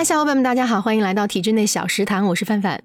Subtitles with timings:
[0.00, 2.82] 嗨，小伙伴们，大家好，欢迎来到体制内小食堂，我是范范。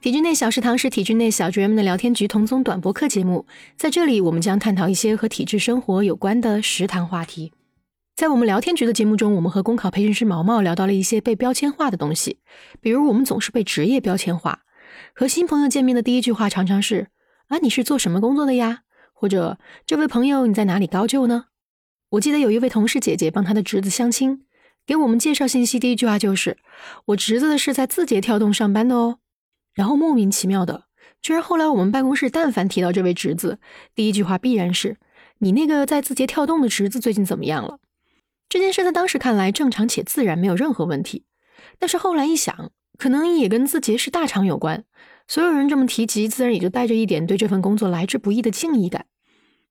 [0.00, 3.46] 体制内小食堂是体制内小职员们的聊天局同宗短播客节目，
[3.76, 7.52] 在这里我们将探讨一些和体制生活有关的食堂话题。
[8.16, 12.40] 在我们聊天局的节目中，我们和公考培训师毛毛聊到了一些被标签化的东西，
[12.80, 14.62] 比如我们总是被职业标签化，
[15.14, 17.06] 和新朋友见面的第一句话常常是
[17.46, 18.80] 啊你是做什么工作的呀？
[19.12, 21.44] 或者这位朋友你在哪里高就呢？
[22.10, 24.45] 我记得有一位同事姐姐帮她的侄子相亲。
[24.86, 26.58] 给我们介绍信息，第一句话就是
[27.06, 29.18] ：“我侄子是在字节跳动上班的哦。”
[29.74, 30.84] 然后莫名其妙的，
[31.20, 33.58] 居然后来我们办公室但凡提到这位侄子，
[33.96, 34.96] 第一句话必然是
[35.38, 37.80] ：“你那个在字节跳动的侄子最近怎么样了？”
[38.48, 41.24] 这件事在当时看来正常且自然，没有任何问题。
[41.80, 44.84] 但是后来一想，可能也跟字节是大厂有关，
[45.26, 49.06] 所有人这么提及，自然也就带着一点对这份工作来之不易的敬意感。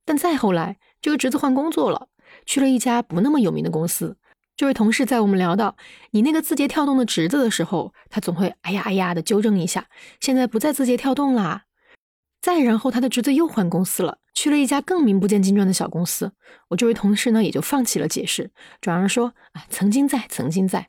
[0.04, 2.10] 但再后来，这个侄子换工作了，
[2.46, 4.18] 去了一家不那么有名的公司。
[4.58, 5.76] 这位同事在我们聊到
[6.12, 9.88] 你那个字节跳动的侄子的时候，他总会哎呀哎呀的纠正一下，
[10.22, 11.64] 现在不在字节跳动啦。
[12.42, 16.32] 再然后，他的侄子又换公司了，去了一家更名不见经传的小公司。
[16.70, 20.88] 我这位同事呢，也就放弃了解释，转而说啊，曾经在，曾经在。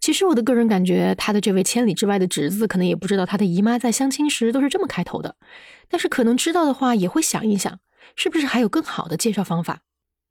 [0.00, 5.36] 其实我的个人感觉，他的这位千里之外的侄子，可能也不知道他的姨妈在相亲时都是这么开头的。
[5.88, 7.78] 但是可能知道的话，也会想一想，
[8.16, 9.82] 是不是还有更好的介绍方法。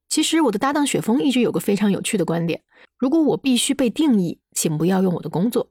[0.10, 2.62] 其实我的搭档雪峰一直有个非常有趣的观点：
[2.98, 5.70] 如果我必须被定义，请不要用我的工作。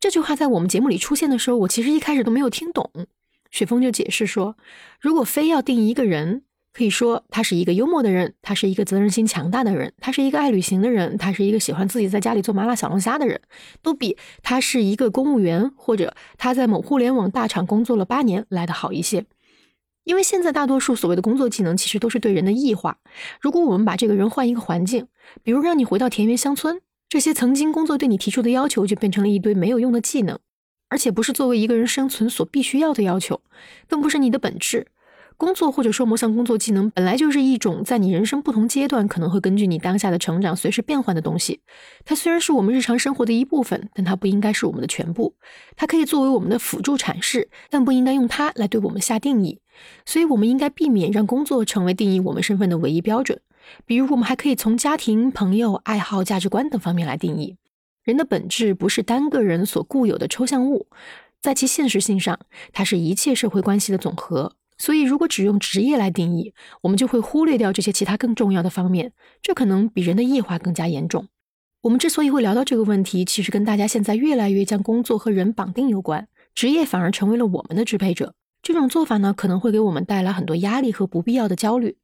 [0.00, 2.90] 这句话在我们节目里出现的时候，我其实一开始都没有听懂。
[3.52, 4.56] 雪峰就解释说，
[5.00, 13.40] 如果非要定义一个人，可以说他是一个幽默的人，他是一个责任心强大的人，他是一个爱旅行的人，他是一个喜欢自己在家里做麻辣小龙虾的人，
[13.80, 19.24] 都比他是一个公务员或者他在某互联网大厂工作了八年来的好一些。
[20.04, 22.98] 因为现在大多数所谓的工作技能，其实都是对人的异化。
[23.40, 25.06] 如果我们把这个人换一个环境，
[25.42, 30.38] 比如让你回到田园乡村，这些曾经工作对你提出的要求，就变成了一堆没有用的技能，
[30.88, 33.40] 而且不是作为一个人生存所必须要的要求，
[33.88, 34.86] 更不是你的本质。
[35.36, 41.60] 工作或者说某项工作技能，本来就是一种在你人生不同阶段可能会根据你当下的成长随时变换的东西。
[42.04, 45.34] 它虽然是我们日常生活的一部分，但它不应该是我们的全部。
[45.76, 49.60] 它可以作为我们的辅助阐释，但不应该用它来对我们下定义。
[50.06, 53.40] 所以，我们应该避免让工作成为定义我们身份的唯一标准。
[53.86, 57.56] 比如，我们还可以从家庭、朋友、爱好、价值观等方面来定义。
[58.04, 60.88] 人的本质不是单个人所固有的抽象物，
[61.40, 62.38] 在其现实性上，
[62.72, 64.52] 它是一切社会关系的总和。
[64.82, 71.28] 所以，如果只用职业来定义，我们就会忽略掉这些其他更重要的方面，这可能比人的异化更加严重。
[71.82, 78.34] 我们之所以会聊到这个问题，其实跟大家现在越来越将工作和人绑定有关，职业反而成为了我们的支配者。
[78.60, 81.96] 这种做法呢，可能会给我们带来很多压力和不必要的焦虑。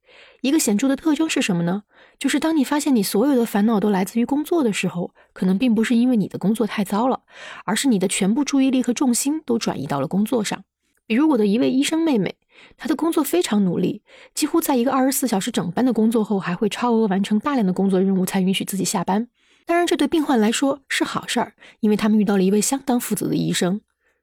[0.42, 1.82] 一个显著的特征是什么呢？
[2.20, 7.22] 就是当你发现你所有的烦恼都来自于工作的时候，可能并不是因为你的工作太糟了，
[7.64, 10.62] 而是你的全部注意力和重心都转移到了工作上。
[11.08, 12.36] 比如我的一位医生妹妹。
[12.76, 14.02] 他的工作非常努力，
[14.34, 19.28] 几乎在一个二十四小时整班的工作后，还会超额完成大量的工作任务，才允许自己下班。
[19.66, 23.80] 当然，这对病患来说是好事儿，因为他们遇到了一位相当负责的医生。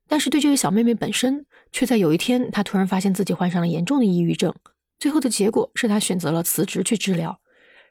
[0.08, 4.54] 但是对这位小妹妹本身，却在有一天，她突然发现自己患上了严重的抑郁症。
[5.00, 7.40] 最后的结果是她选择了辞职去治疗。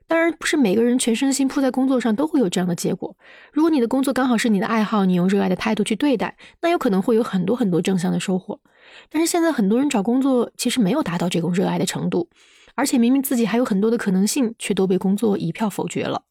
[0.07, 3.17] 当然，不是每个人全身心扑在工作上都会有这样的结果。
[3.53, 8.61] 如果你的工作刚好是你的爱好，你用热爱的态度去对待，那有可能会有很多很多正向的收获。
[9.11, 12.29] 但是现在很多人找工作其实没有达到这种热爱的程度，
[12.75, 16.23] 而且明明自己还有很多的可能性，却都被工作一票否决了。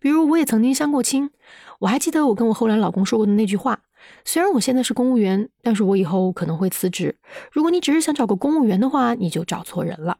[0.00, 1.30] 比如我也曾经相过亲，
[1.78, 3.82] 我还记得我跟我后来老公说过的那句话：
[4.24, 7.16] 虽然我现在是公务员，但是我以后可能会辞职。
[7.52, 10.18] 如果你只是想找个公务员的话，你就找错人了。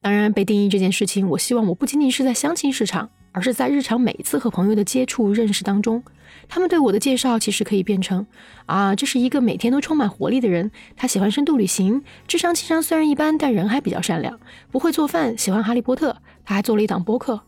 [0.00, 3.10] 当然，被定义这件事情，我希望我不仅仅是在相亲市场。
[3.32, 6.02] 而是在日常每一次和朋友的接触认识当中，
[6.48, 8.26] 他们对我的介绍其实可以变成：
[8.66, 14.38] 啊，这是一个每天都充满活力的人，他喜欢深度旅行，智商情商虽然一般，但人还比较善良，
[14.70, 17.40] 不会做饭，喜欢哈利波特，他还做了一档播客。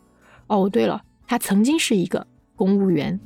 [0.47, 2.27] 哦，对了，他曾经是一个
[2.57, 3.19] 公务员。